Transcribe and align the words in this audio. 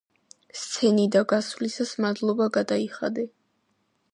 სცენიდა 0.61 1.21
გასვლისას 1.33 1.91
მადლობა 2.07 2.49
გადაიხადე. 2.57 3.29